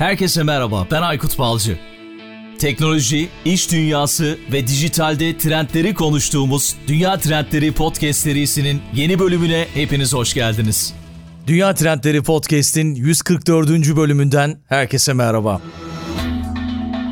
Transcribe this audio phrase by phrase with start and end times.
[0.00, 1.78] Herkese merhaba, ben Aykut Balcı.
[2.58, 10.34] Teknoloji, iş dünyası ve dijitalde trendleri konuştuğumuz Dünya Trendleri Podcast serisinin yeni bölümüne hepiniz hoş
[10.34, 10.94] geldiniz.
[11.46, 13.96] Dünya Trendleri Podcast'in 144.
[13.96, 15.60] bölümünden herkese merhaba.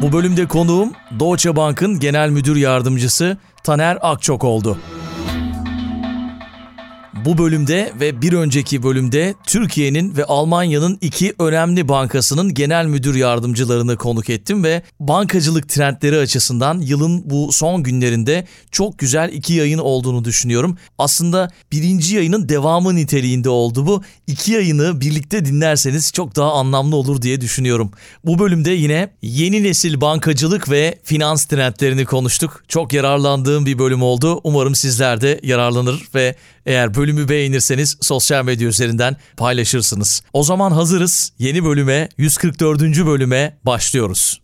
[0.02, 4.78] Bu bölümde konuğum Deutsche Bank'ın Genel Müdür Yardımcısı Taner Akçok oldu.
[7.24, 13.96] Bu bölümde ve bir önceki bölümde Türkiye'nin ve Almanya'nın iki önemli bankasının genel müdür yardımcılarını
[13.96, 20.24] konuk ettim ve bankacılık trendleri açısından yılın bu son günlerinde çok güzel iki yayın olduğunu
[20.24, 20.78] düşünüyorum.
[20.98, 24.02] Aslında birinci yayının devamı niteliğinde oldu bu.
[24.26, 27.90] İki yayını birlikte dinlerseniz çok daha anlamlı olur diye düşünüyorum.
[28.24, 32.62] Bu bölümde yine yeni nesil bankacılık ve finans trendlerini konuştuk.
[32.68, 34.40] Çok yararlandığım bir bölüm oldu.
[34.44, 36.36] Umarım sizler de yararlanır ve
[36.68, 40.22] eğer bölümü beğenirseniz sosyal medya üzerinden paylaşırsınız.
[40.32, 41.32] O zaman hazırız.
[41.38, 42.80] Yeni bölüme 144.
[43.06, 44.40] bölüme başlıyoruz.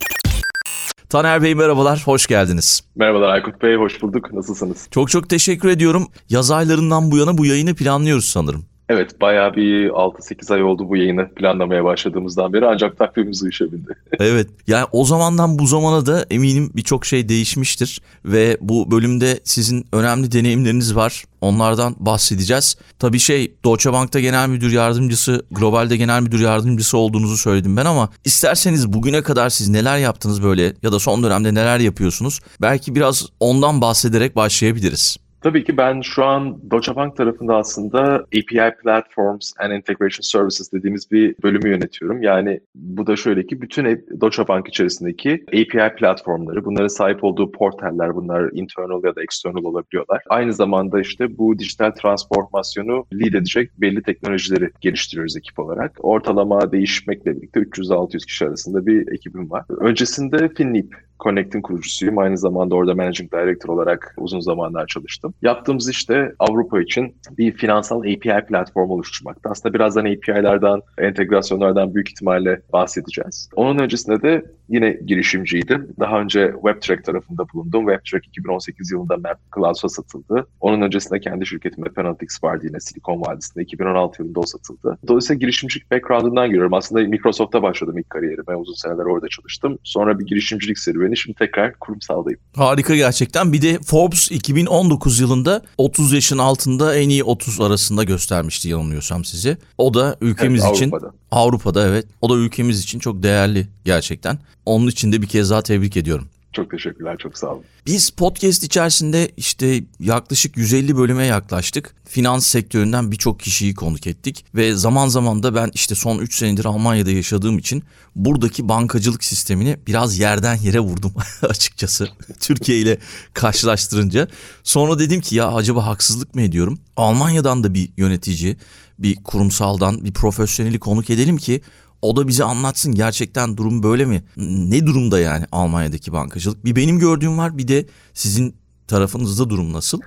[1.09, 2.81] Taner Bey merhabalar, hoş geldiniz.
[2.95, 4.33] Merhabalar Aykut Bey, hoş bulduk.
[4.33, 4.87] Nasılsınız?
[4.91, 6.07] Çok çok teşekkür ediyorum.
[6.29, 8.65] Yaz aylarından bu yana bu yayını planlıyoruz sanırım.
[8.89, 13.95] Evet, bayağı bir 6-8 ay oldu bu yayını planlamaya başladığımızdan beri ancak takvimimiz uyuşabildi.
[14.19, 19.87] evet, yani o zamandan bu zamana da eminim birçok şey değişmiştir ve bu bölümde sizin
[19.91, 21.23] önemli deneyimleriniz var.
[21.41, 22.77] Onlardan bahsedeceğiz.
[22.99, 28.09] Tabii şey Deutsche Bank'ta genel müdür yardımcısı, Global'de genel müdür yardımcısı olduğunuzu söyledim ben ama
[28.25, 32.39] isterseniz bugüne kadar siz neler yaptınız böyle ya da son dönemde neler yapıyorsunuz?
[32.61, 35.17] Belki biraz ondan bahsederek başlayabiliriz.
[35.45, 41.11] Tabii ki ben şu an Deutsche Bank tarafında aslında API Platforms and Integration Services dediğimiz
[41.11, 42.21] bir bölümü yönetiyorum.
[42.21, 43.85] Yani bu da şöyle ki bütün
[44.21, 50.21] Deutsche Bank içerisindeki API platformları, bunların sahip olduğu portaller, bunlar internal ya da external olabiliyorlar.
[50.29, 55.91] Aynı zamanda işte bu dijital transformasyonu lead edecek belli teknolojileri geliştiriyoruz ekip olarak.
[55.99, 59.65] Ortalama değişmekle birlikte 300-600 kişi arasında bir ekibim var.
[59.79, 62.17] Öncesinde FinLeap Connect'in kurucusuyum.
[62.17, 65.33] Aynı zamanda orada Managing Director olarak uzun zamanlar çalıştım.
[65.41, 69.49] Yaptığımız işte Avrupa için bir finansal API platformu oluşturmakta.
[69.49, 73.49] Aslında birazdan API'lerden, entegrasyonlardan büyük ihtimalle bahsedeceğiz.
[73.55, 75.87] Onun öncesinde de yine girişimciydim.
[75.99, 77.87] Daha önce WebTrack tarafında bulundum.
[77.87, 80.47] WebTrack 2018 yılında Map Cloud'a satıldı.
[80.59, 83.63] Onun öncesinde kendi şirketim Penaltix vardı yine Silikon Vadisi'nde.
[83.63, 84.97] 2016 yılında o satıldı.
[85.07, 86.73] Dolayısıyla girişimcilik background'ından geliyorum.
[86.73, 88.55] Aslında Microsoft'ta başladım ilk kariyerime.
[88.55, 89.77] Uzun seneler orada çalıştım.
[89.83, 91.04] Sonra bir girişimcilik serüveni.
[91.13, 92.39] Şimdi tekrar kurumsaldayım.
[92.55, 93.53] Harika gerçekten.
[93.53, 99.57] Bir de Forbes 2019 yılında 30 yaşın altında en iyi 30 arasında göstermişti yanılmıyorsam sizi.
[99.77, 101.13] O da ülkemiz evet, için Avrupa'da.
[101.31, 102.05] Avrupa'da evet.
[102.21, 104.39] O da ülkemiz için çok değerli gerçekten.
[104.65, 106.27] Onun için de bir kez daha tebrik ediyorum.
[106.55, 107.63] Çok teşekkürler, çok sağ olun.
[107.85, 111.95] Biz podcast içerisinde işte yaklaşık 150 bölüme yaklaştık.
[112.05, 116.65] Finans sektöründen birçok kişiyi konuk ettik ve zaman zaman da ben işte son 3 senedir
[116.65, 117.83] Almanya'da yaşadığım için
[118.15, 122.97] buradaki bankacılık sistemini biraz yerden yere vurdum açıkçası Türkiye ile
[123.33, 124.27] karşılaştırınca.
[124.63, 126.79] Sonra dedim ki ya acaba haksızlık mı ediyorum?
[126.97, 128.57] Almanya'dan da bir yönetici,
[128.99, 131.61] bir kurumsaldan bir profesyoneli konuk edelim ki
[132.05, 134.23] o da bize anlatsın gerçekten durum böyle mi?
[134.37, 136.65] Ne durumda yani Almanya'daki bankacılık?
[136.65, 138.55] Bir benim gördüğüm var bir de sizin
[138.87, 140.01] tarafınızda durum nasıl?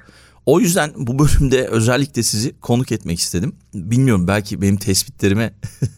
[0.46, 3.56] O yüzden bu bölümde özellikle sizi konuk etmek istedim.
[3.74, 5.54] Bilmiyorum belki benim tespitlerime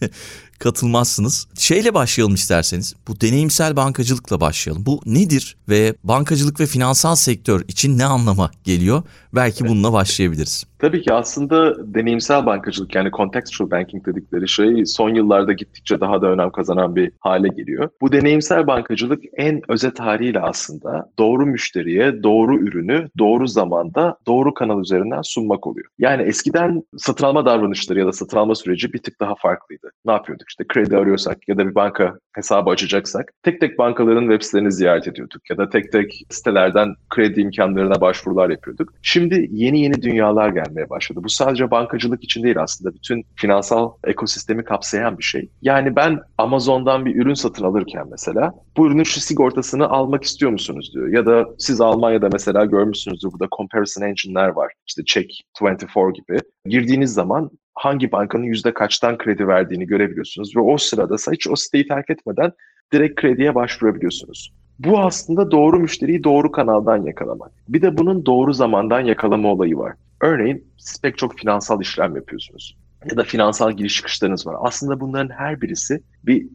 [0.59, 1.47] katılmazsınız.
[1.59, 2.95] Şeyle başlayalım isterseniz.
[3.09, 4.87] Bu deneyimsel bankacılıkla başlayalım.
[4.87, 9.03] Bu nedir ve bankacılık ve finansal sektör için ne anlama geliyor?
[9.35, 10.65] Belki bununla başlayabiliriz.
[10.81, 16.27] Tabii ki aslında deneyimsel bankacılık yani contextual banking dedikleri şey son yıllarda gittikçe daha da
[16.27, 17.89] önem kazanan bir hale geliyor.
[18.01, 24.81] Bu deneyimsel bankacılık en özet haliyle aslında doğru müşteriye doğru ürünü doğru zamanda doğru kanal
[24.81, 25.87] üzerinden sunmak oluyor.
[25.99, 29.91] Yani eskiden satın alma davranışları ya da satın alma süreci bir tık daha farklıydı.
[30.05, 30.49] Ne yapıyorduk?
[30.49, 35.09] işte kredi arıyorsak ya da bir banka hesabı açacaksak tek tek bankaların web sitelerini ziyaret
[35.09, 38.93] ediyorduk ya da tek tek sitelerden kredi imkanlarına başvurular yapıyorduk.
[39.03, 41.21] Şimdi yeni yeni dünyalar gelmeye başladı.
[41.25, 45.51] Bu sadece bankacılık için değil aslında bütün finansal ekosistemi kapsayan bir şey.
[45.63, 50.91] Yani ben Amazon'dan bir ürün satın alırken mesela bu ürünün şu sigortasını almak istiyor musunuz
[50.95, 51.09] diyor.
[51.09, 54.73] Ya da siz Almanya'da mesela görmüşsünüzdür burada comparison engine'ler var.
[54.87, 56.39] İşte Check24 gibi.
[56.67, 61.89] Girdiğiniz zaman hangi bankanın yüzde kaçtan kredi verdiğini görebiliyorsunuz ve o sırada hiç o siteyi
[61.89, 62.53] terk etmeden
[62.93, 64.53] direkt krediye başvurabiliyorsunuz.
[64.79, 67.53] Bu aslında doğru müşteriyi doğru kanaldan yakalamak.
[67.69, 69.95] Bir de bunun doğru zamandan yakalama olayı var.
[70.21, 72.77] Örneğin siz pek çok finansal işlem yapıyorsunuz
[73.11, 74.57] ya da finansal giriş çıkışlarınız var.
[74.61, 76.47] Aslında bunların her birisi bir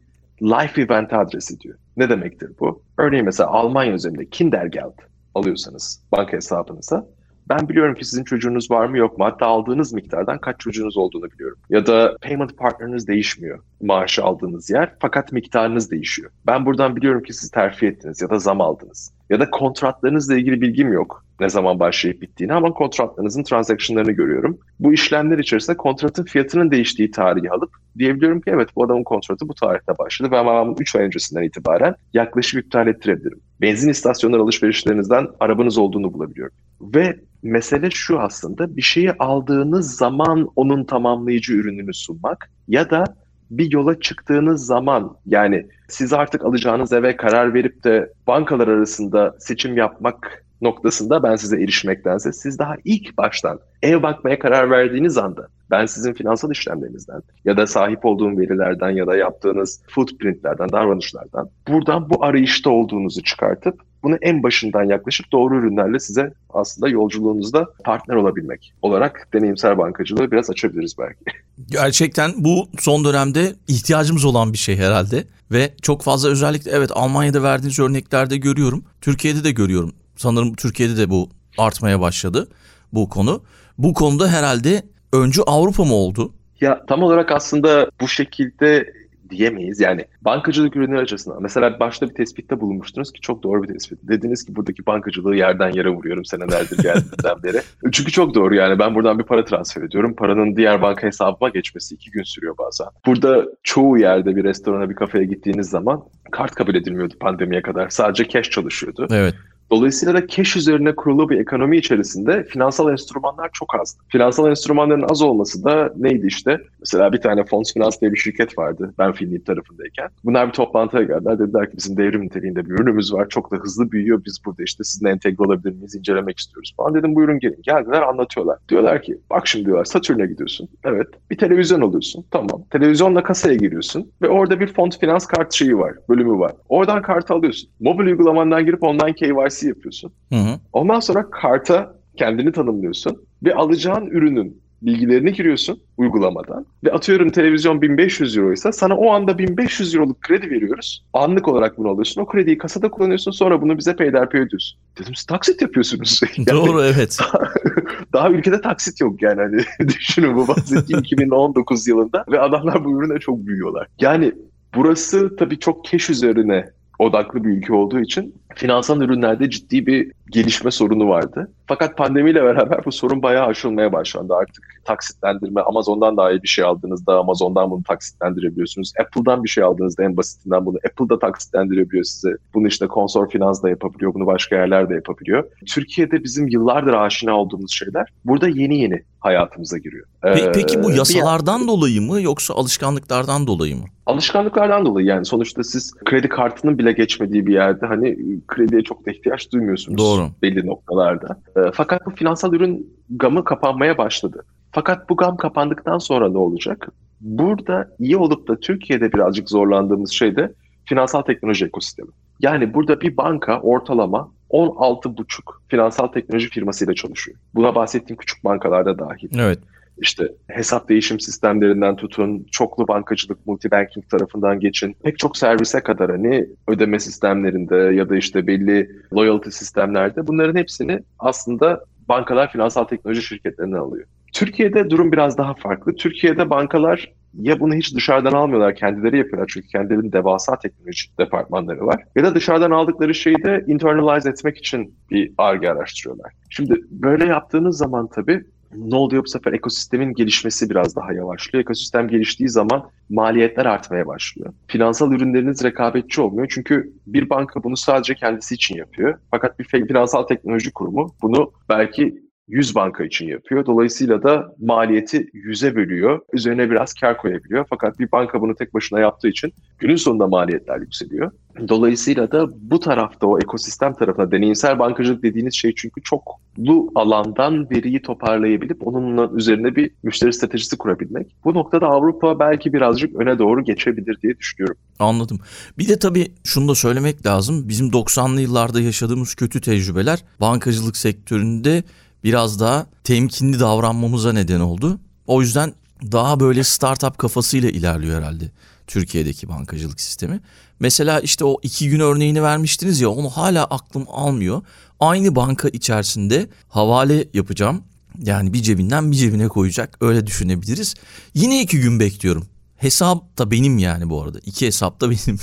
[0.42, 1.78] life event adresi diyor.
[1.96, 2.82] Ne demektir bu?
[2.98, 4.98] Örneğin mesela Almanya üzerinde Kindergeld
[5.34, 7.06] alıyorsanız banka hesabınıza
[7.48, 9.24] Ben biliyorum ki sizin çocuğunuz var mı yok mu?
[9.24, 11.58] Hatta aldığınız miktardan kaç çocuğunuz olduğunu biliyorum.
[11.70, 16.30] Ya da payment partneriniz değişmiyor maaşı aldığınız yer fakat miktarınız değişiyor.
[16.46, 19.12] Ben buradan biliyorum ki siz terfi ettiniz ya da zam aldınız.
[19.30, 24.58] Ya da kontratlarınızla ilgili bilgim yok ne zaman başlayıp bittiğini ama kontratlarınızın transactionlarını görüyorum.
[24.80, 29.54] Bu işlemler içerisinde kontratın fiyatının değiştiği tarihi alıp diyebiliyorum ki evet bu adamın kontratı bu
[29.54, 33.40] tarihte başladı ve ben bunu 3 ay öncesinden itibaren yaklaşık iptal ettirebilirim.
[33.60, 36.54] Benzin istasyonları alışverişlerinizden arabanız olduğunu bulabiliyorum.
[36.80, 43.04] Ve mesele şu aslında bir şeyi aldığınız zaman onun tamamlayıcı ürününü sunmak ya da
[43.50, 49.76] bir yola çıktığınız zaman yani siz artık alacağınız eve karar verip de bankalar arasında seçim
[49.76, 55.86] yapmak noktasında ben size erişmektense siz daha ilk baştan ev bakmaya karar verdiğiniz anda ben
[55.86, 62.24] sizin finansal işlemlerinizden ya da sahip olduğum verilerden ya da yaptığınız footprintlerden, davranışlardan buradan bu
[62.24, 69.28] arayışta olduğunuzu çıkartıp bunu en başından yaklaşıp doğru ürünlerle size aslında yolculuğunuzda partner olabilmek olarak
[69.34, 71.24] deneyimsel bankacılığı biraz açabiliriz belki.
[71.66, 77.42] Gerçekten bu son dönemde ihtiyacımız olan bir şey herhalde ve çok fazla özellikle evet Almanya'da
[77.42, 78.84] verdiğiniz örneklerde görüyorum.
[79.00, 79.92] Türkiye'de de görüyorum.
[80.16, 81.28] Sanırım Türkiye'de de bu
[81.58, 82.48] artmaya başladı
[82.92, 83.42] bu konu.
[83.78, 84.82] Bu konuda herhalde
[85.12, 86.32] öncü Avrupa mı oldu?
[86.60, 88.92] Ya tam olarak aslında bu şekilde
[89.30, 89.80] diyemeyiz.
[89.80, 93.98] Yani bankacılık ürünleri açısından mesela başta bir tespitte bulunmuştunuz ki çok doğru bir tespit.
[94.02, 97.62] Dediniz ki buradaki bankacılığı yerden yere vuruyorum senelerdir geldiğimden beri.
[97.92, 100.14] Çünkü çok doğru yani ben buradan bir para transfer ediyorum.
[100.14, 102.86] Paranın diğer banka hesabıma geçmesi iki gün sürüyor bazen.
[103.06, 107.88] Burada çoğu yerde bir restorana bir kafeye gittiğiniz zaman kart kabul edilmiyordu pandemiye kadar.
[107.88, 109.06] Sadece cash çalışıyordu.
[109.10, 109.34] Evet.
[109.70, 113.98] Dolayısıyla da cash üzerine kurulu bir ekonomi içerisinde finansal enstrümanlar çok az.
[114.08, 116.58] Finansal enstrümanların az olması da neydi işte?
[116.80, 120.08] Mesela bir tane Fons Finans diye bir şirket vardı ben Finlip tarafındayken.
[120.24, 121.38] Bunlar bir toplantıya geldiler.
[121.38, 123.28] Dediler ki bizim devrim niteliğinde bir ürünümüz var.
[123.28, 124.22] Çok da hızlı büyüyor.
[124.26, 125.94] Biz burada işte sizinle entegre olabilir miyiz?
[125.94, 126.94] incelemek istiyoruz falan.
[126.94, 127.58] Dedim buyurun gelin.
[127.62, 128.58] Geldiler anlatıyorlar.
[128.68, 130.68] Diyorlar ki bak şimdi diyorlar Satürn'e gidiyorsun.
[130.84, 131.08] Evet.
[131.30, 132.24] Bir televizyon alıyorsun.
[132.30, 132.64] Tamam.
[132.70, 135.94] Televizyonla kasaya giriyorsun ve orada bir font finans kart şeyi var.
[136.08, 136.52] Bölümü var.
[136.68, 137.70] Oradan kartı alıyorsun.
[137.80, 140.12] Mobil uygulamandan girip ondan KYC KYC yapıyorsun.
[140.32, 140.60] Hı hı.
[140.72, 148.36] Ondan sonra karta kendini tanımlıyorsun ve alacağın ürünün bilgilerini giriyorsun uygulamadan ve atıyorum televizyon 1500
[148.36, 151.04] euro ise sana o anda 1500 euroluk kredi veriyoruz.
[151.12, 152.20] Anlık olarak bunu alıyorsun.
[152.20, 154.78] O krediyi kasada kullanıyorsun sonra bunu bize peyderpey ödüyorsun.
[154.98, 156.20] Dedim siz taksit yapıyorsunuz.
[156.36, 157.18] yani, Doğru evet.
[158.12, 163.18] daha ülkede taksit yok yani hani düşünün bu bahsettiğim 2019 yılında ve adamlar bu ürüne
[163.18, 163.86] çok büyüyorlar.
[164.00, 164.32] Yani
[164.74, 170.70] burası tabii çok keş üzerine odaklı bir ülke olduğu için finansal ürünlerde ciddi bir gelişme
[170.70, 171.50] sorunu vardı.
[171.66, 174.34] Fakat pandemiyle beraber bu sorun bayağı aşılmaya başlandı.
[174.34, 178.92] Artık taksitlendirme, Amazon'dan daha iyi bir şey aldığınızda Amazon'dan bunu taksitlendirebiliyorsunuz.
[179.00, 182.36] Apple'dan bir şey aldığınızda en basitinden bunu Apple'da taksitlendirebiliyor size.
[182.54, 185.44] Bunu işte Konsor Finans da yapabiliyor, bunu başka yerler de yapabiliyor.
[185.66, 190.06] Türkiye'de bizim yıllardır aşina olduğumuz şeyler burada yeni yeni hayatımıza giriyor.
[190.22, 191.68] Peki, peki bu yasalardan bir...
[191.68, 193.84] dolayı mı yoksa alışkanlıklardan dolayı mı?
[194.06, 199.10] Alışkanlıklardan dolayı yani sonuçta siz kredi kartının bile geçmediği bir yerde hani krediye çok da
[199.10, 200.28] ihtiyaç duymuyorsunuz Doğru.
[200.42, 201.40] belli noktalarda.
[201.56, 204.44] E, fakat bu finansal ürün gamı kapanmaya başladı.
[204.72, 206.88] Fakat bu gam kapandıktan sonra ne olacak?
[207.20, 210.52] Burada iyi olup da Türkiye'de birazcık zorlandığımız şey de
[210.84, 212.10] finansal teknoloji ekosistemi.
[212.40, 215.24] Yani burada bir banka ortalama 16,5
[215.68, 217.38] finansal teknoloji firmasıyla çalışıyor.
[217.54, 219.28] Buna bahsettiğim küçük bankalarda dahil.
[219.38, 219.58] Evet
[219.98, 224.96] işte hesap değişim sistemlerinden tutun, çoklu bankacılık, multibanking tarafından geçin.
[225.04, 231.00] Pek çok servise kadar hani ödeme sistemlerinde ya da işte belli loyalty sistemlerde bunların hepsini
[231.18, 234.06] aslında bankalar finansal teknoloji şirketlerinden alıyor.
[234.32, 235.94] Türkiye'de durum biraz daha farklı.
[235.94, 242.04] Türkiye'de bankalar ya bunu hiç dışarıdan almıyorlar, kendileri yapıyorlar çünkü kendilerinin devasa teknoloji departmanları var.
[242.16, 246.32] Ya da dışarıdan aldıkları şeyi de internalize etmek için bir ARGE araştırıyorlar.
[246.50, 248.44] Şimdi böyle yaptığınız zaman tabii
[248.74, 251.62] ne oluyor bu sefer ekosistemin gelişmesi biraz daha yavaşlıyor.
[251.62, 254.52] Ekosistem geliştiği zaman maliyetler artmaya başlıyor.
[254.66, 259.18] Finansal ürünleriniz rekabetçi olmuyor çünkü bir banka bunu sadece kendisi için yapıyor.
[259.30, 263.66] Fakat bir finansal teknoloji kurumu bunu belki 100 banka için yapıyor.
[263.66, 266.20] Dolayısıyla da maliyeti 100'e bölüyor.
[266.32, 267.66] Üzerine biraz kar koyabiliyor.
[267.70, 271.30] Fakat bir banka bunu tek başına yaptığı için günün sonunda maliyetler yükseliyor.
[271.68, 278.02] Dolayısıyla da bu tarafta o ekosistem tarafına deneyimsel bankacılık dediğiniz şey çünkü çoklu alandan veriyi
[278.02, 281.36] toparlayabilip onunla üzerine bir müşteri stratejisi kurabilmek.
[281.44, 284.76] Bu noktada Avrupa belki birazcık öne doğru geçebilir diye düşünüyorum.
[284.98, 285.38] Anladım.
[285.78, 287.68] Bir de tabii şunu da söylemek lazım.
[287.68, 291.82] Bizim 90'lı yıllarda yaşadığımız kötü tecrübeler bankacılık sektöründe
[292.24, 295.00] biraz daha temkinli davranmamıza neden oldu.
[295.26, 295.74] O yüzden
[296.12, 298.50] daha böyle startup kafasıyla ilerliyor herhalde
[298.86, 300.40] Türkiye'deki bankacılık sistemi.
[300.80, 304.62] Mesela işte o iki gün örneğini vermiştiniz ya onu hala aklım almıyor.
[305.00, 307.82] Aynı banka içerisinde havale yapacağım.
[308.22, 310.94] Yani bir cebinden bir cebine koyacak öyle düşünebiliriz.
[311.34, 312.46] Yine iki gün bekliyorum.
[312.76, 314.38] Hesap da benim yani bu arada.
[314.46, 315.38] İki hesap da benim.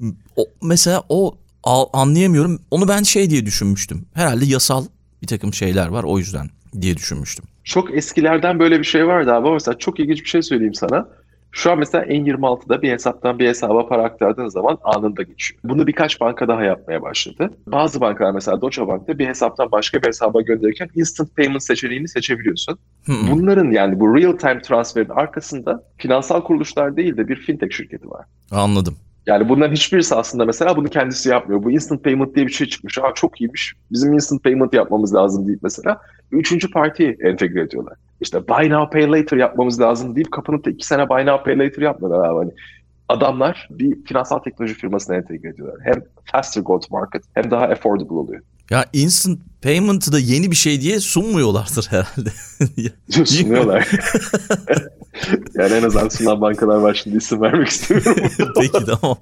[0.36, 1.38] o, mesela o
[1.92, 2.60] anlayamıyorum.
[2.70, 4.06] Onu ben şey diye düşünmüştüm.
[4.14, 4.84] Herhalde yasal
[5.22, 7.44] bir takım şeyler var o yüzden diye düşünmüştüm.
[7.64, 9.50] Çok eskilerden böyle bir şey vardı abi.
[9.50, 11.08] Mesela çok ilginç bir şey söyleyeyim sana.
[11.52, 15.60] Şu an mesela N26'da bir hesaptan bir hesaba para aktardığın zaman anında geçiyor.
[15.64, 17.50] Bunu birkaç banka daha yapmaya başladı.
[17.66, 22.78] Bazı bankalar mesela Deutsche Bank'ta bir hesaptan başka bir hesaba gönderirken instant payment seçeneğini seçebiliyorsun.
[23.04, 23.30] Hmm.
[23.30, 28.26] Bunların yani bu real time transferin arkasında finansal kuruluşlar değil de bir fintech şirketi var.
[28.50, 28.96] Anladım.
[29.28, 31.62] Yani bunların hiçbirisi aslında mesela bunu kendisi yapmıyor.
[31.62, 32.98] Bu instant payment diye bir şey çıkmış.
[32.98, 33.74] Aa çok iyiymiş.
[33.92, 36.00] Bizim instant payment yapmamız lazım deyip mesela
[36.32, 37.94] üçüncü partiyi entegre ediyorlar.
[38.20, 41.58] İşte buy now pay later yapmamız lazım deyip kapınıp da iki sene buy now pay
[41.58, 42.38] later yapmıyorlar abi.
[42.38, 42.52] Hani
[43.08, 45.76] adamlar bir finansal teknoloji firmasına entegre ediyorlar.
[45.84, 48.42] Hem faster go to market hem daha affordable oluyor.
[48.70, 52.32] Ya instant payment'ı da yeni bir şey diye sunmuyorlardır herhalde.
[53.24, 53.88] Sunuyorlar.
[55.54, 58.30] yani en azından sunan bankalar var şimdi isim vermek istemiyorum.
[58.56, 59.18] Peki tamam.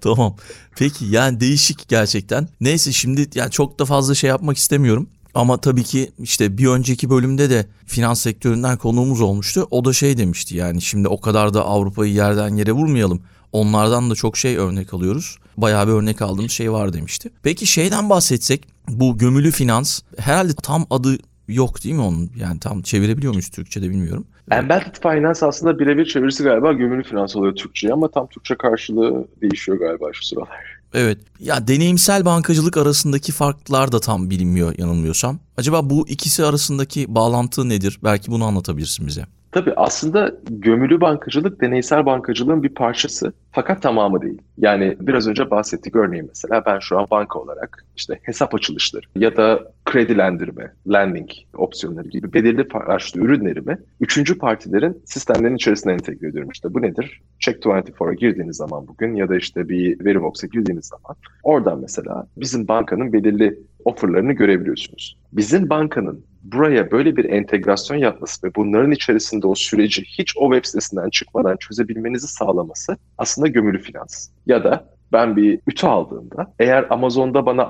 [0.00, 0.36] Tamam.
[0.76, 2.48] Peki yani değişik gerçekten.
[2.60, 5.08] Neyse şimdi yani çok da fazla şey yapmak istemiyorum.
[5.34, 9.68] Ama tabii ki işte bir önceki bölümde de finans sektöründen konuğumuz olmuştu.
[9.70, 13.22] O da şey demişti yani şimdi o kadar da Avrupa'yı yerden yere vurmayalım.
[13.52, 15.38] Onlardan da çok şey örnek alıyoruz.
[15.56, 17.30] Bayağı bir örnek aldığımız şey var demişti.
[17.42, 21.18] Peki şeyden bahsetsek bu gömülü finans herhalde tam adı
[21.48, 22.30] yok değil mi onun?
[22.36, 24.26] Yani tam çevirebiliyor muyuz Türkçe'de bilmiyorum.
[24.50, 29.78] Embedded Finance aslında birebir çevirisi galiba gömülü finans oluyor Türkçe'ye ama tam Türkçe karşılığı değişiyor
[29.78, 30.48] galiba şu sıralar.
[30.94, 31.18] Evet.
[31.40, 35.38] Ya deneyimsel bankacılık arasındaki farklar da tam bilinmiyor yanılmıyorsam.
[35.56, 37.98] Acaba bu ikisi arasındaki bağlantı nedir?
[38.04, 39.26] Belki bunu anlatabilirsin bize.
[39.52, 44.42] Tabii aslında gömülü bankacılık deneysel bankacılığın bir parçası fakat tamamı değil.
[44.58, 49.36] Yani biraz önce bahsettik örneğin mesela ben şu an banka olarak işte hesap açılışları ya
[49.36, 56.50] da kredilendirme, lending opsiyonları gibi belirli başlı ürünlerimi üçüncü partilerin sistemlerin içerisine entegre ediyorum.
[56.52, 57.20] İşte bu nedir?
[57.40, 63.12] Check24'a girdiğiniz zaman bugün ya da işte bir Verivox'a girdiğiniz zaman oradan mesela bizim bankanın
[63.12, 65.18] belirli offerlarını görebiliyorsunuz.
[65.32, 70.64] Bizim bankanın buraya böyle bir entegrasyon yapması ve bunların içerisinde o süreci hiç o web
[70.64, 74.28] sitesinden çıkmadan çözebilmenizi sağlaması aslında gömülü finans.
[74.46, 77.64] Ya da ben bir ütü aldığımda eğer Amazon'da bana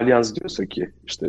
[0.00, 1.26] Allianz diyorsa ki işte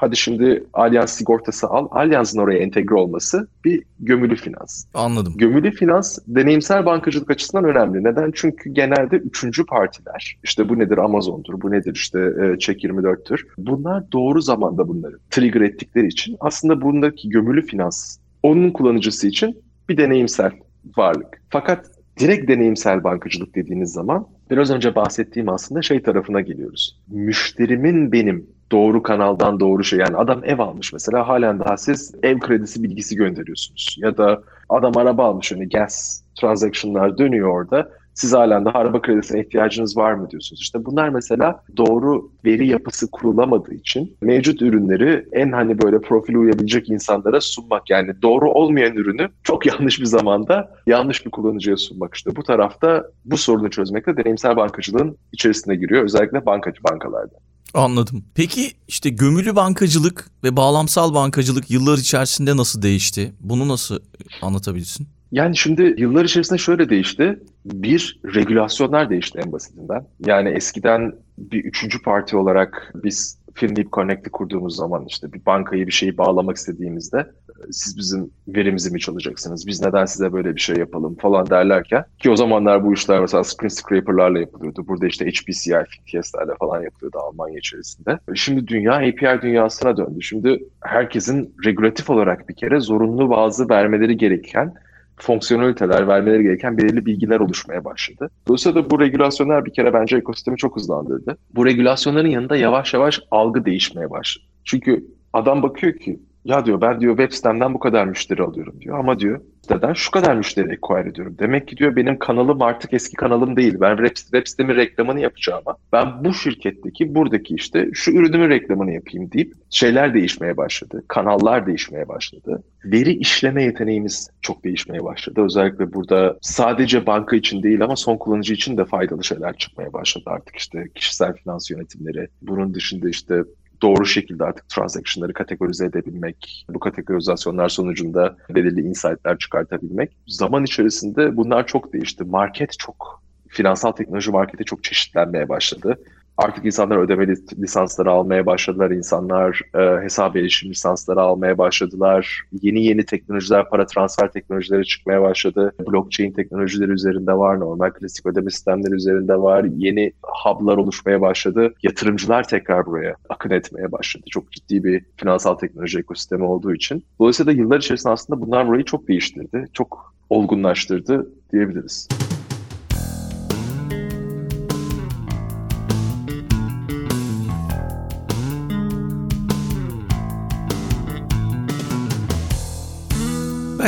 [0.00, 1.88] hadi şimdi Allianz sigortası al.
[1.90, 4.84] Allianz'ın oraya entegre olması bir gömülü finans.
[4.94, 5.34] Anladım.
[5.36, 8.04] Gömülü finans deneyimsel bankacılık açısından önemli.
[8.04, 8.30] Neden?
[8.34, 13.40] Çünkü genelde üçüncü partiler, işte bu nedir Amazon'dur, bu nedir işte e, Check24'tür.
[13.58, 19.96] Bunlar doğru zamanda bunları trigger ettikleri için aslında bundaki gömülü finans onun kullanıcısı için bir
[19.96, 20.52] deneyimsel
[20.96, 21.42] varlık.
[21.50, 21.86] Fakat
[22.18, 27.00] direkt deneyimsel bankacılık dediğiniz zaman biraz önce bahsettiğim aslında şey tarafına geliyoruz.
[27.08, 29.98] Müşterimin benim doğru kanaldan doğru şey.
[29.98, 33.96] Yani adam ev almış mesela halen daha siz ev kredisi bilgisi gönderiyorsunuz.
[33.98, 37.90] Ya da adam araba almış hani gas transaction'lar dönüyor orada.
[38.14, 40.60] Siz halen daha araba kredisine ihtiyacınız var mı diyorsunuz.
[40.60, 46.90] İşte bunlar mesela doğru veri yapısı kurulamadığı için mevcut ürünleri en hani böyle profil uyabilecek
[46.90, 47.90] insanlara sunmak.
[47.90, 52.14] Yani doğru olmayan ürünü çok yanlış bir zamanda yanlış bir kullanıcıya sunmak.
[52.14, 56.04] işte bu tarafta bu sorunu çözmekte deneyimsel bankacılığın içerisine giriyor.
[56.04, 57.36] Özellikle bankacı bankalarda.
[57.74, 58.24] Anladım.
[58.34, 63.32] Peki işte gömülü bankacılık ve bağlamsal bankacılık yıllar içerisinde nasıl değişti?
[63.40, 63.98] Bunu nasıl
[64.42, 65.06] anlatabilirsin?
[65.32, 67.38] Yani şimdi yıllar içerisinde şöyle değişti.
[67.64, 70.06] Bir, regülasyonlar değişti en basitinden.
[70.26, 75.92] Yani eskiden bir üçüncü parti olarak biz Finleap Connect'i kurduğumuz zaman işte bir bankayı bir
[75.92, 77.26] şeyi bağlamak istediğimizde
[77.70, 79.66] siz bizim verimizi mi çalacaksınız?
[79.66, 83.44] Biz neden size böyle bir şey yapalım falan derlerken ki o zamanlar bu işler mesela
[83.44, 84.84] screen scraper'larla yapılıyordu.
[84.88, 88.18] Burada işte HPCI, FTS'lerle falan yapılıyordu Almanya içerisinde.
[88.34, 90.22] Şimdi dünya API dünyasına döndü.
[90.22, 94.74] Şimdi herkesin regülatif olarak bir kere zorunlu bazı vermeleri gereken
[95.18, 98.30] fonksiyoneliteler vermeleri gereken belirli bilgiler oluşmaya başladı.
[98.48, 101.38] Dolayısıyla da bu regülasyonlar bir kere bence ekosistemi çok hızlandırdı.
[101.54, 104.44] Bu regülasyonların yanında yavaş yavaş algı değişmeye başladı.
[104.64, 108.98] Çünkü adam bakıyor ki ya diyor ben diyor web sitemden bu kadar müşteri alıyorum diyor
[108.98, 111.36] ama diyor siteden şu kadar müşteri acquire ediyorum.
[111.38, 113.74] Demek ki diyor benim kanalım artık eski kanalım değil.
[113.80, 118.92] Ben web, web sitemin reklamını yapacağım ama ben bu şirketteki buradaki işte şu ürünümün reklamını
[118.92, 121.04] yapayım deyip şeyler değişmeye başladı.
[121.08, 122.62] Kanallar değişmeye başladı.
[122.84, 125.40] Veri işleme yeteneğimiz çok değişmeye başladı.
[125.44, 130.24] Özellikle burada sadece banka için değil ama son kullanıcı için de faydalı şeyler çıkmaya başladı
[130.26, 132.28] artık işte kişisel finans yönetimleri.
[132.42, 133.42] Bunun dışında işte
[133.82, 140.16] doğru şekilde artık transaction'ları kategorize edebilmek, bu kategorizasyonlar sonucunda belirli insight'lar çıkartabilmek.
[140.26, 142.24] Zaman içerisinde bunlar çok değişti.
[142.24, 145.98] Market çok, finansal teknoloji marketi çok çeşitlenmeye başladı.
[146.38, 148.90] Artık insanlar ödemeli lisansları almaya başladılar.
[148.90, 152.42] İnsanlar e, hesap erişim lisansları almaya başladılar.
[152.62, 155.72] Yeni yeni teknolojiler, para transfer teknolojileri çıkmaya başladı.
[155.88, 157.60] Blockchain teknolojileri üzerinde var.
[157.60, 159.64] Normal klasik ödeme sistemleri üzerinde var.
[159.76, 161.74] Yeni hub'lar oluşmaya başladı.
[161.82, 164.24] Yatırımcılar tekrar buraya akın etmeye başladı.
[164.30, 167.04] Çok ciddi bir finansal teknoloji ekosistemi olduğu için.
[167.20, 169.64] Dolayısıyla yıllar içerisinde aslında bunlar burayı çok değiştirdi.
[169.72, 172.08] Çok olgunlaştırdı diyebiliriz.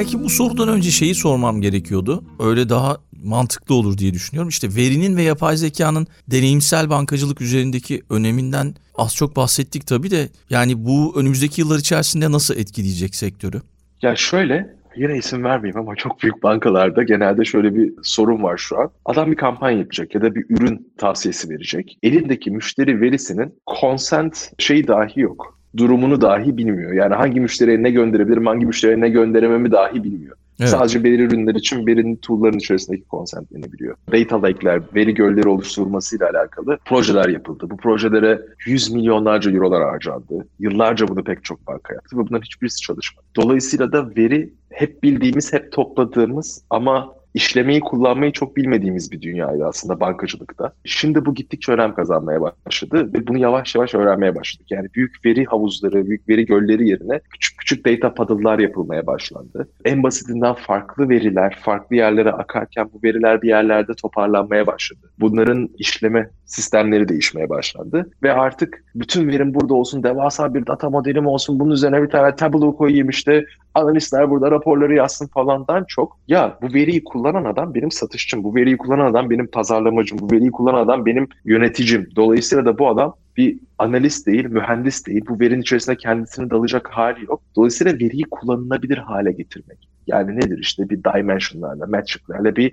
[0.00, 2.25] Belki bu sorudan önce şeyi sormam gerekiyordu.
[2.38, 4.49] Öyle daha mantıklı olur diye düşünüyorum.
[4.49, 10.85] İşte verinin ve yapay zekanın deneyimsel bankacılık üzerindeki öneminden az çok bahsettik tabii de yani
[10.85, 13.62] bu önümüzdeki yıllar içerisinde nasıl etkileyecek sektörü?
[14.02, 18.80] Ya şöyle yine isim vermeyeyim ama çok büyük bankalarda genelde şöyle bir sorun var şu
[18.80, 18.90] an.
[19.04, 21.99] Adam bir kampanya yapacak ya da bir ürün tavsiyesi verecek.
[22.02, 26.93] Elindeki müşteri verisinin consent şeyi dahi yok durumunu dahi bilmiyor.
[26.93, 30.37] Yani hangi müşteriye ne gönderebilirim, hangi müşteriye ne gönderememi dahi bilmiyor.
[30.61, 30.71] Evet.
[30.71, 33.97] Sadece belirli ürünler için verinin tool'ların içerisindeki consentlerini biliyor.
[34.12, 37.71] Data lake'ler, veri gölleri oluşturulmasıyla alakalı projeler yapıldı.
[37.71, 40.47] Bu projelere yüz milyonlarca eurolar harcandı.
[40.59, 43.27] Yıllarca bunu pek çok banka yaptı ve bunların hiçbirisi çalışmadı.
[43.37, 50.01] Dolayısıyla da veri hep bildiğimiz, hep topladığımız ama işlemeyi kullanmayı çok bilmediğimiz bir dünyaydı aslında
[50.01, 50.73] bankacılıkta.
[50.85, 54.67] Şimdi bu gittikçe önem kazanmaya başladı ve bunu yavaş yavaş öğrenmeye başladık.
[54.71, 59.69] Yani büyük veri havuzları, büyük veri gölleri yerine küçük küçük data puddle'lar yapılmaya başlandı.
[59.85, 65.11] En basitinden farklı veriler farklı yerlere akarken bu veriler bir yerlerde toparlanmaya başladı.
[65.21, 71.27] Bunların işleme sistemleri değişmeye başlandı ve artık bütün verim burada olsun, devasa bir data modelim
[71.27, 73.45] olsun, bunun üzerine bir tane tableau koyayım işte
[73.75, 78.77] analistler burada raporları yazsın falandan çok ya bu veriyi kullanan adam benim satışçım, bu veriyi
[78.77, 82.09] kullanan adam benim pazarlamacım, bu veriyi kullanan adam benim yöneticim.
[82.17, 85.25] Dolayısıyla da bu adam bir analist değil, mühendis değil.
[85.29, 87.43] Bu verinin içerisinde kendisini dalacak hali yok.
[87.57, 89.89] Dolayısıyla veriyi kullanılabilir hale getirmek.
[90.07, 92.73] Yani nedir işte bir dimensionlarla, metriclerle bir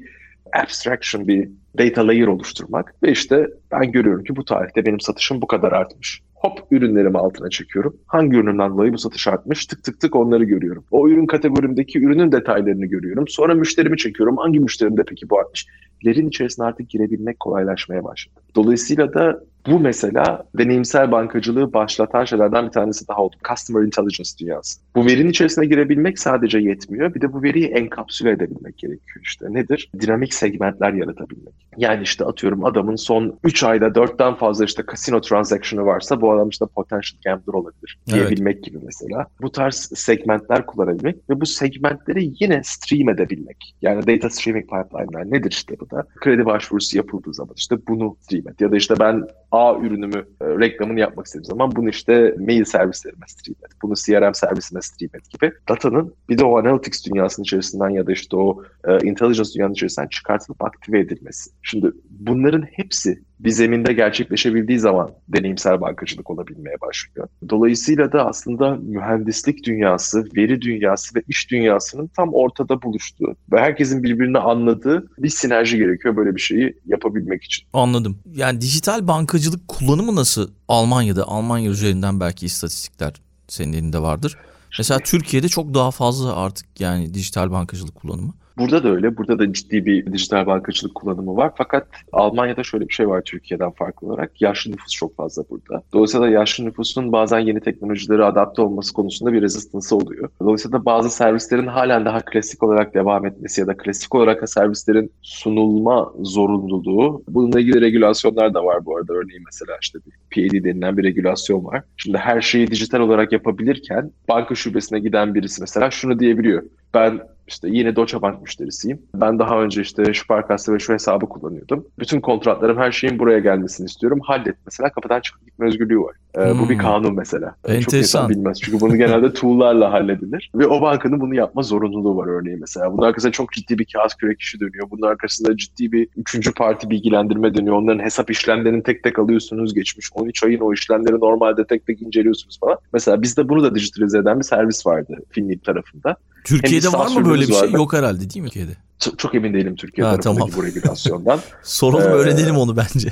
[0.63, 2.96] abstraction, bir data layer oluşturmak.
[3.04, 6.22] Ve işte ben görüyorum ki bu tarihte benim satışım bu kadar artmış.
[6.41, 7.97] Hop ürünlerimi altına çekiyorum.
[8.08, 9.65] Hangi üründen dolayı bu satış artmış?
[9.65, 10.84] Tık tık tık onları görüyorum.
[10.91, 13.28] O ürün kategorimdeki ürünün detaylarını görüyorum.
[13.28, 14.38] Sonra müşterimi çekiyorum.
[14.38, 15.67] Hangi müşterimde peki bu artmış?
[16.06, 18.36] Lerin içerisine artık girebilmek kolaylaşmaya başladı.
[18.56, 23.36] Dolayısıyla da bu mesela deneyimsel bankacılığı başlatan şeylerden bir tanesi daha oldu.
[23.48, 24.80] Customer Intelligence dünyası.
[24.96, 27.13] Bu verinin içerisine girebilmek sadece yetmiyor.
[27.15, 29.46] Bir de bu veriyi enkapsüle edebilmek gerekiyor işte.
[29.50, 29.91] Nedir?
[30.00, 31.54] Dinamik segmentler yaratabilmek.
[31.78, 36.50] Yani işte atıyorum adamın son 3 ayda 4'ten fazla işte kasino transaction'ı varsa bu adam
[36.50, 38.63] işte potential gambler olabilir diyebilmek evet.
[38.63, 39.26] gibi mesela.
[39.41, 43.76] Bu tarz segmentler kullanabilmek ve bu segmentleri yine stream edebilmek.
[43.82, 46.04] Yani data streaming pipeline'lar nedir işte bu da?
[46.15, 48.62] Kredi başvurusu yapıldığı zaman işte bunu stream et.
[48.62, 49.24] Ya da işte ben
[49.58, 53.72] A ürünümü e, reklamını yapmak istediğim zaman bunu işte mail servislerime stream et.
[53.82, 55.52] Bunu CRM servisine stream et gibi.
[55.70, 60.08] Datanın bir de o analytics dünyasının içerisinden ya da işte o e, intelligence dünyanın içerisinden
[60.08, 61.50] çıkartılıp aktive edilmesi.
[61.62, 67.28] Şimdi bunların hepsi bir zeminde gerçekleşebildiği zaman deneyimsel bankacılık olabilmeye başlıyor.
[67.50, 74.04] Dolayısıyla da aslında mühendislik dünyası, veri dünyası ve iş dünyasının tam ortada buluştuğu ve herkesin
[74.04, 77.67] birbirini anladığı bir sinerji gerekiyor böyle bir şeyi yapabilmek için.
[77.73, 78.19] Anladım.
[78.36, 81.28] Yani dijital bankacılık kullanımı nasıl Almanya'da?
[81.28, 83.13] Almanya üzerinden belki istatistikler
[83.47, 84.38] senin elinde vardır.
[84.78, 88.34] Mesela Türkiye'de çok daha fazla artık yani dijital bankacılık kullanımı.
[88.58, 89.17] Burada da öyle.
[89.17, 91.52] Burada da ciddi bir dijital bankacılık kullanımı var.
[91.56, 94.41] Fakat Almanya'da şöyle bir şey var Türkiye'den farklı olarak.
[94.41, 95.84] Yaşlı nüfus çok fazla burada.
[95.93, 100.30] Dolayısıyla yaşlı nüfusun bazen yeni teknolojilere adapte olması konusunda bir rezistansı oluyor.
[100.41, 106.13] Dolayısıyla bazı servislerin halen daha klasik olarak devam etmesi ya da klasik olarak servislerin sunulma
[106.22, 107.24] zorunluluğu.
[107.28, 109.13] Bununla ilgili regülasyonlar da var bu arada.
[109.13, 111.84] Örneğin mesela işte bir PAD denilen bir regülasyon var.
[111.98, 116.63] Şimdi her şeyi dijital olarak yapabilirken banka şubesine giden birisi mesela şunu diyebiliyor.
[116.93, 119.01] Ben işte yine Deutsche Bank müşterisiyim.
[119.15, 121.86] Ben daha önce işte şu Sparkasse ve şu hesabı kullanıyordum.
[121.99, 124.19] Bütün kontratlarım her şeyin buraya gelmesini istiyorum.
[124.23, 126.15] Hallet mesela kapıdan çıkıp gitme özgürlüğü var.
[126.38, 126.60] Ee, hmm.
[126.60, 126.81] Bu bir hmm.
[126.81, 127.55] kanun mesela.
[127.63, 127.81] Enteresan.
[127.81, 128.62] Çok insan bilmez.
[128.62, 130.51] Çünkü bunu genelde tool'larla halledilir.
[130.55, 132.93] Ve o bankanın bunu yapma zorunluluğu var örneğin mesela.
[132.93, 134.88] Bunun arkasında çok ciddi bir kağıt kürek işi dönüyor.
[134.91, 137.75] Bunun arkasında ciddi bir üçüncü parti bilgilendirme dönüyor.
[137.75, 140.10] Onların hesap işlemlerini tek tek alıyorsunuz geçmiş.
[140.13, 142.77] 13 ayın o işlemleri normalde tek tek inceliyorsunuz falan.
[142.93, 146.15] Mesela bizde bunu da dijitalize eden bir servis vardı Finlip tarafında.
[146.47, 147.71] Türkiye'de var mı böyle bir şey?
[147.71, 148.77] Yok herhalde değil mi Türkiye'de?
[148.99, 150.65] Çok, çok emin değilim Türkiye ha, tarafındaki tamam.
[150.65, 151.39] bu regülasyondan.
[151.63, 153.10] Soralım ee, öğrenelim onu bence.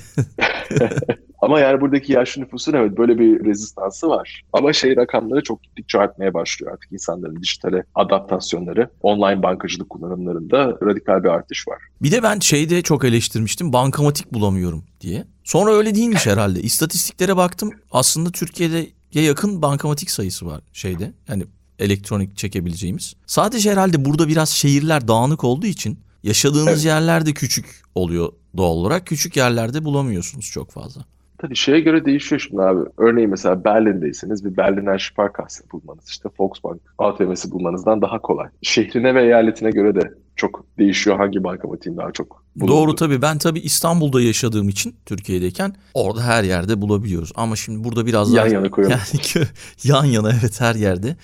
[1.42, 4.44] Ama yani buradaki yaşlı nüfusun evet böyle bir rezistansı var.
[4.54, 11.24] Ama şey rakamları çok gittikçe artmaya başlıyor artık insanların dijitale adaptasyonları, online bankacılık kullanımlarında radikal
[11.24, 11.78] bir artış var.
[12.02, 15.26] Bir de ben şeyde çok eleştirmiştim bankamatik bulamıyorum diye.
[15.44, 16.62] Sonra öyle değilmiş herhalde.
[16.62, 21.14] İstatistiklere baktım aslında Türkiye'de yakın bankamatik sayısı var şeyde.
[21.28, 21.44] Yani
[21.80, 23.16] elektronik çekebileceğimiz.
[23.26, 26.86] Sadece herhalde burada biraz şehirler dağınık olduğu için yaşadığınız evet.
[26.86, 29.08] yerler de küçük oluyor doğal olarak.
[29.08, 31.06] Küçük yerlerde bulamıyorsunuz çok fazla.
[31.38, 32.90] Tabii şeye göre değişiyor şimdi abi.
[32.98, 38.48] Örneğin mesela Berlin'deyseniz bir Berliner Sparkasse bulmanız işte Volksbank ATM'si bulmanızdan daha kolay.
[38.62, 42.74] Şehrine ve eyaletine göre de çok değişiyor hangi bankamatiğin daha çok bulunduğu.
[42.74, 47.32] Doğru tabii ben tabii İstanbul'da yaşadığım için Türkiye'deyken orada her yerde bulabiliyoruz.
[47.36, 48.54] Ama şimdi burada biraz yan daha...
[48.54, 48.98] yana koyalım.
[49.36, 49.46] Yani
[49.84, 51.16] yan yana evet her yerde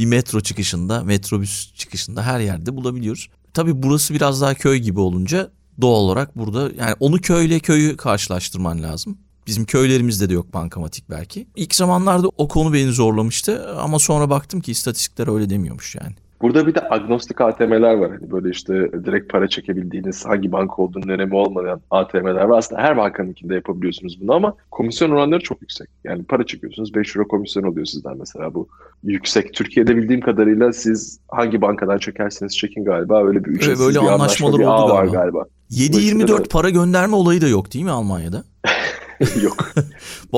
[0.00, 3.28] bir metro çıkışında, metrobüs çıkışında her yerde bulabiliyoruz.
[3.54, 8.82] Tabii burası biraz daha köy gibi olunca doğal olarak burada yani onu köyle köyü karşılaştırman
[8.82, 9.18] lazım.
[9.46, 11.46] Bizim köylerimizde de yok bankamatik belki.
[11.56, 16.14] İlk zamanlarda o konu beni zorlamıştı ama sonra baktım ki istatistikler öyle demiyormuş yani.
[16.42, 18.10] Burada bir de agnostik ATM'ler var.
[18.10, 18.74] Hani böyle işte
[19.04, 22.58] direkt para çekebildiğiniz hangi banka olduğunun önemi olmayan ATM'ler var.
[22.58, 25.88] Aslında her bankanın içinde yapabiliyorsunuz bunu ama komisyon oranları çok yüksek.
[26.04, 28.68] Yani para çekiyorsunuz 5 euro komisyon oluyor sizden mesela bu
[29.02, 29.54] yüksek.
[29.54, 34.54] Türkiye'de bildiğim kadarıyla siz hangi bankadan çekerseniz çekin galiba öyle bir ücretsiz böyle bir anlaşmalar
[34.54, 35.44] anlaşma, oldu var galiba.
[35.70, 38.44] 7-24 para gönderme olayı da yok değil mi Almanya'da?
[39.42, 39.72] yok.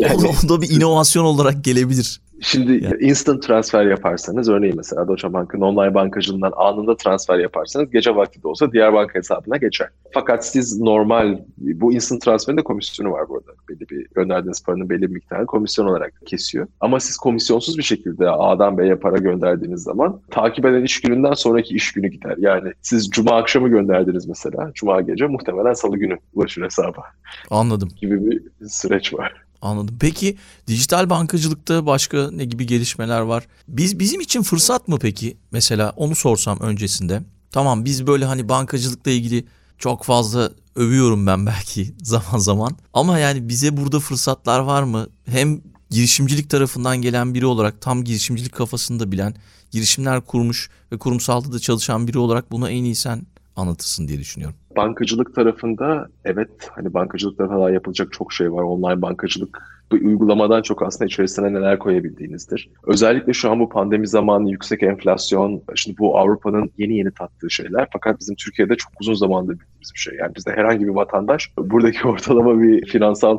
[0.00, 2.20] Yani, o da bir inovasyon olarak gelebilir.
[2.42, 2.96] Şimdi yani.
[3.00, 8.48] instant transfer yaparsanız örneğin mesela Deutsche Bank'ın online bankacılığından anında transfer yaparsanız gece vakti de
[8.48, 9.88] olsa diğer banka hesabına geçer.
[10.14, 13.52] Fakat siz normal bu instant transferin de komisyonu var burada.
[13.68, 16.66] Belli bir gönderdiğiniz paranın belli bir miktarını komisyon olarak kesiyor.
[16.81, 21.74] Ama siz komisyonsuz bir şekilde A'dan B'ye para gönderdiğiniz zaman takip eden iş gününden sonraki
[21.74, 22.35] iş günü gider.
[22.38, 24.70] Yani siz cuma akşamı gönderdiniz mesela.
[24.74, 27.02] Cuma gece muhtemelen salı günü ulaşır hesaba.
[27.50, 27.88] Anladım.
[28.00, 29.42] Gibi bir süreç var.
[29.62, 29.96] Anladım.
[30.01, 33.46] Peki dijital bankacılıkta başka ne gibi gelişmeler var?
[33.68, 35.37] Biz bizim için fırsat mı peki?
[35.51, 37.22] Mesela onu sorsam öncesinde.
[37.51, 39.44] Tamam biz böyle hani bankacılıkla ilgili
[39.79, 42.77] çok fazla övüyorum ben belki zaman zaman.
[42.92, 45.07] Ama yani bize burada fırsatlar var mı?
[45.27, 49.35] Hem girişimcilik tarafından gelen biri olarak tam girişimcilik kafasında bilen,
[49.70, 54.56] girişimler kurmuş ve kurumsalda da çalışan biri olarak bunu en iyi sen anlatırsın diye düşünüyorum.
[54.76, 58.62] Bankacılık tarafında evet hani bankacılık tarafında yapılacak çok şey var.
[58.62, 59.62] Online bankacılık
[59.92, 62.70] bir uygulamadan çok aslında içerisine neler koyabildiğinizdir.
[62.86, 67.88] Özellikle şu an bu pandemi zamanı yüksek enflasyon, şimdi bu Avrupa'nın yeni yeni tattığı şeyler.
[67.92, 70.14] Fakat bizim Türkiye'de çok uzun zamandır bildiğimiz bir şey.
[70.16, 73.38] Yani bizde herhangi bir vatandaş buradaki ortalama bir finansal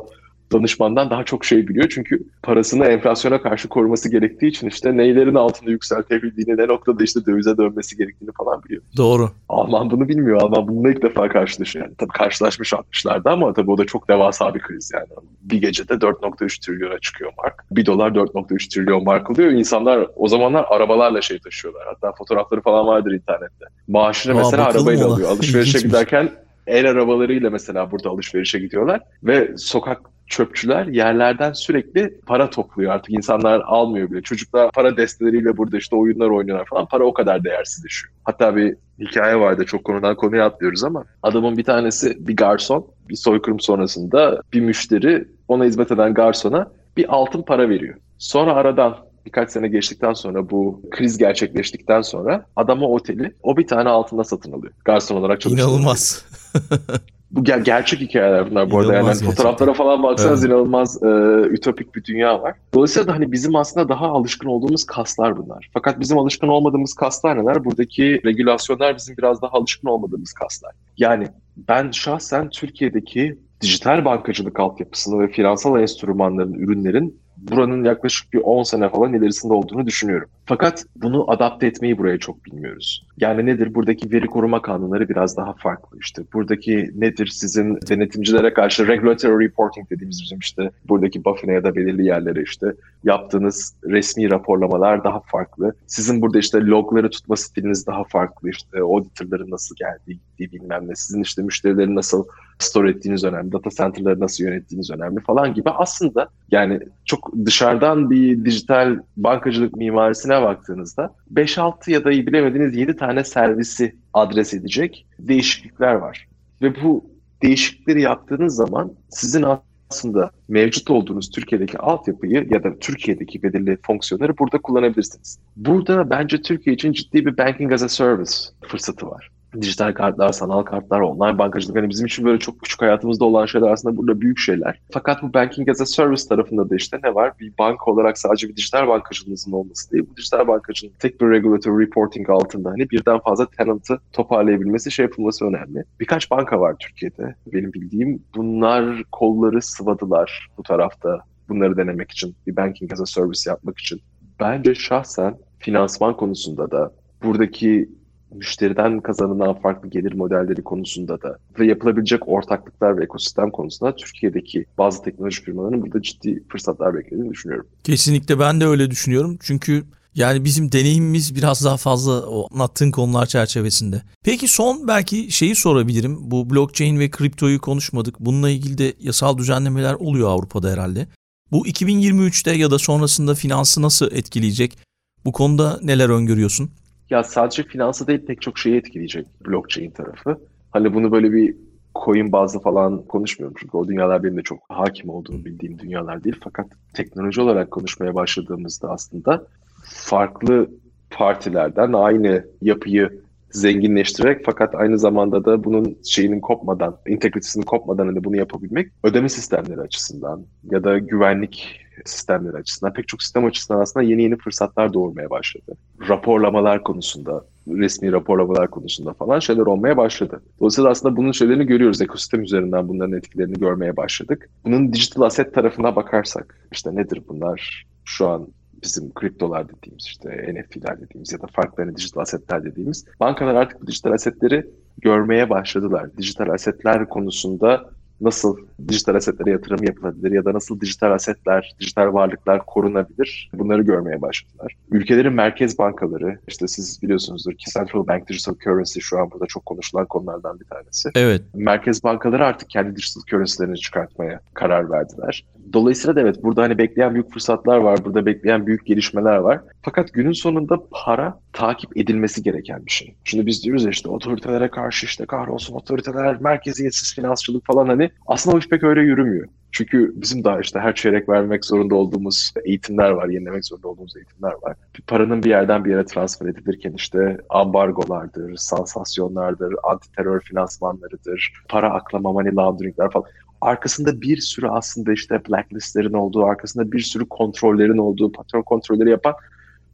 [0.52, 1.88] danışmandan daha çok şey biliyor.
[1.88, 7.56] Çünkü parasını enflasyona karşı koruması gerektiği için işte neylerin altında yükseltebildiğini, ne noktada işte dövize
[7.56, 8.82] dönmesi gerektiğini falan biliyor.
[8.96, 9.30] Doğru.
[9.48, 10.42] Alman bunu bilmiyor.
[10.42, 11.84] Alman bununla ilk defa karşılaşıyor.
[11.84, 15.06] Yani tabii karşılaşmış 60'larda ama tabii o da çok devasa bir kriz yani.
[15.42, 17.64] Bir gecede 4.3 trilyona çıkıyor mark.
[17.70, 19.50] Bir dolar 4.3 trilyon mark oluyor.
[19.50, 21.82] İnsanlar o zamanlar arabalarla şey taşıyorlar.
[21.86, 23.64] Hatta fotoğrafları falan vardır internette.
[23.88, 25.28] Maaşını Aa, mesela arabayla alıyor.
[25.34, 26.30] Alışverişe giderken
[26.66, 33.60] el arabalarıyla mesela burada alışverişe gidiyorlar ve sokak çöpçüler yerlerden sürekli para topluyor artık insanlar
[33.60, 34.22] almıyor bile.
[34.22, 38.12] Çocuklar para desteleriyle burada işte oyunlar oynuyorlar falan para o kadar değersizleşiyor.
[38.24, 43.16] Hatta bir hikaye vardı çok konudan konuya atlıyoruz ama adamın bir tanesi bir garson bir
[43.16, 47.94] soykırım sonrasında bir müşteri ona hizmet eden garsona bir altın para veriyor.
[48.18, 53.88] Sonra aradan birkaç sene geçtikten sonra bu kriz gerçekleştikten sonra adama oteli o bir tane
[53.88, 54.72] altında satın alıyor.
[54.84, 55.68] Garson olarak çalışıyor.
[55.68, 56.24] İnanılmaz.
[57.34, 58.94] bu ger- gerçek hikayeler bunlar bu arada.
[58.94, 59.30] Yani gerçekten.
[59.30, 60.52] fotoğraflara falan baksanız evet.
[60.52, 61.06] inanılmaz e,
[61.50, 62.54] ütopik bir dünya var.
[62.74, 65.70] Dolayısıyla da hani bizim aslında daha alışkın olduğumuz kaslar bunlar.
[65.72, 67.64] Fakat bizim alışkın olmadığımız kaslar neler?
[67.64, 70.72] Buradaki regülasyonlar bizim biraz daha alışkın olmadığımız kaslar.
[70.98, 78.62] Yani ben şahsen Türkiye'deki dijital bankacılık altyapısını ve finansal enstrümanların, ürünlerin buranın yaklaşık bir 10
[78.62, 80.28] sene falan ilerisinde olduğunu düşünüyorum.
[80.46, 83.06] Fakat bunu adapte etmeyi buraya çok bilmiyoruz.
[83.20, 83.74] Yani nedir?
[83.74, 85.98] Buradaki veri koruma kanunları biraz daha farklı.
[85.98, 91.76] İşte buradaki nedir sizin denetimcilere karşı regulatory reporting dediğimiz bizim işte buradaki BaFin'e ya da
[91.76, 92.66] belirli yerlere işte
[93.04, 95.74] yaptığınız resmi raporlamalar daha farklı.
[95.86, 98.50] Sizin burada işte logları tutma stiliniz daha farklı.
[98.50, 100.94] İşte auditorların nasıl geldiği, gittiği bilmem ne.
[100.94, 102.24] Sizin işte müşterileri nasıl
[102.58, 103.52] store ettiğiniz önemli.
[103.52, 105.70] Data center'ları nasıl yönettiğiniz önemli falan gibi.
[105.70, 112.96] Aslında yani çok dışarıdan bir dijital bankacılık mimarisine baktığınızda 5-6 ya da iyi bilemediğiniz 7
[112.96, 116.28] tane servisi adres edecek değişiklikler var.
[116.62, 117.10] Ve bu
[117.42, 119.44] değişiklikleri yaptığınız zaman sizin
[119.90, 125.38] aslında mevcut olduğunuz Türkiye'deki altyapıyı ya da Türkiye'deki belirli fonksiyonları burada kullanabilirsiniz.
[125.56, 129.30] Burada bence Türkiye için ciddi bir banking as a service fırsatı var.
[129.62, 133.70] Dijital kartlar, sanal kartlar, online bankacılık hani bizim için böyle çok küçük hayatımızda olan şeyler
[133.70, 134.80] aslında burada büyük şeyler.
[134.92, 137.32] Fakat bu banking as a service tarafında da işte ne var?
[137.40, 140.06] Bir banka olarak sadece bir dijital bankacılığınızın olması değil.
[140.10, 145.44] Bu dijital bankacılığın tek bir regulatory reporting altında hani birden fazla tenant'ı toparlayabilmesi, şey yapılması
[145.44, 145.84] önemli.
[146.00, 148.22] Birkaç banka var Türkiye'de benim bildiğim.
[148.36, 154.00] Bunlar kolları sıvadılar bu tarafta bunları denemek için, bir banking as a service yapmak için.
[154.40, 157.88] Bence şahsen finansman konusunda da buradaki
[158.34, 165.02] müşteriden kazanılan farklı gelir modelleri konusunda da ve yapılabilecek ortaklıklar ve ekosistem konusunda Türkiye'deki bazı
[165.02, 167.66] teknoloji firmalarının burada ciddi fırsatlar beklediğini düşünüyorum.
[167.84, 169.38] Kesinlikle ben de öyle düşünüyorum.
[169.40, 174.02] Çünkü yani bizim deneyimimiz biraz daha fazla o anlattığın konular çerçevesinde.
[174.24, 176.18] Peki son belki şeyi sorabilirim.
[176.20, 178.20] Bu blockchain ve kriptoyu konuşmadık.
[178.20, 181.06] Bununla ilgili de yasal düzenlemeler oluyor Avrupa'da herhalde.
[181.52, 184.78] Bu 2023'te ya da sonrasında finansı nasıl etkileyecek?
[185.24, 186.70] Bu konuda neler öngörüyorsun?
[187.10, 190.38] Ya sadece finansı değil pek çok şeyi etkileyecek blockchain tarafı.
[190.70, 191.56] Hani bunu böyle bir
[192.04, 196.36] coin bazlı falan konuşmuyorum çünkü o dünyalar benim de çok hakim olduğunu bildiğim dünyalar değil.
[196.44, 199.46] Fakat teknoloji olarak konuşmaya başladığımızda aslında
[199.84, 200.70] farklı
[201.10, 208.36] partilerden aynı yapıyı zenginleştirerek fakat aynı zamanda da bunun şeyinin kopmadan, integritesinin kopmadan hani bunu
[208.36, 214.22] yapabilmek ödeme sistemleri açısından ya da güvenlik sistemleri açısından pek çok sistem açısından aslında yeni
[214.22, 215.72] yeni fırsatlar doğurmaya başladı.
[216.08, 220.42] Raporlamalar konusunda, resmi raporlamalar konusunda falan şeyler olmaya başladı.
[220.60, 222.02] Dolayısıyla aslında bunun şeylerini görüyoruz.
[222.02, 224.50] Ekosistem üzerinden bunların etkilerini görmeye başladık.
[224.64, 227.86] Bunun digital asset tarafına bakarsak işte nedir bunlar?
[228.04, 228.48] Şu an
[228.82, 233.82] bizim kriptolar dediğimiz işte NFT'ler dediğimiz ya da farklı hani dijital asetler dediğimiz bankalar artık
[233.82, 234.66] bu dijital asetleri
[234.98, 236.16] görmeye başladılar.
[236.16, 238.58] Dijital asetler konusunda nasıl
[238.88, 244.76] dijital asetlere yatırım yapılabilir ya da nasıl dijital asetler, dijital varlıklar korunabilir bunları görmeye başladılar.
[244.90, 249.66] Ülkelerin merkez bankaları işte siz biliyorsunuzdur ki Central Bank Digital Currency şu an burada çok
[249.66, 251.10] konuşulan konulardan bir tanesi.
[251.14, 251.42] Evet.
[251.54, 255.44] Merkez bankaları artık kendi dijital currency'lerini çıkartmaya karar verdiler.
[255.72, 259.60] Dolayısıyla da evet burada hani bekleyen büyük fırsatlar var, burada bekleyen büyük gelişmeler var.
[259.82, 263.14] Fakat günün sonunda para takip edilmesi gereken bir şey.
[263.24, 268.56] Şimdi biz diyoruz ya işte otoritelere karşı işte kahrolsun otoriteler, merkeziyetsiz finansçılık falan hani aslında
[268.56, 269.48] o iş pek öyle yürümüyor.
[269.72, 274.52] Çünkü bizim daha işte her çeyrek vermek zorunda olduğumuz eğitimler var, yenilemek zorunda olduğumuz eğitimler
[274.62, 274.76] var.
[274.98, 281.90] Bir paranın bir yerden bir yere transfer edilirken işte ambargolardır, sansasyonlardır, anti terör finansmanlarıdır, para
[281.90, 283.26] aklama, money launderingler falan
[283.60, 289.34] arkasında bir sürü aslında işte blacklistlerin olduğu, arkasında bir sürü kontrollerin olduğu, patron kontrolleri yapan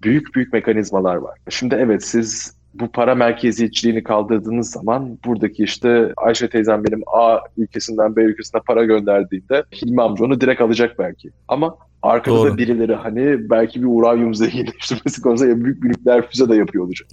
[0.02, 1.38] büyük büyük mekanizmalar var.
[1.48, 8.16] Şimdi evet siz bu para merkeziyetçiliğini kaldırdığınız zaman buradaki işte Ayşe teyzem benim A ülkesinden
[8.16, 11.30] B ülkesine para gönderdiğinde Hilmi amca onu direkt alacak belki.
[11.48, 12.59] Ama arkada Doğru.
[12.59, 17.09] birileri hani belki bir uranyum zenginleştirmesi konusunda büyük bir nükleer füze de yapıyor olacak.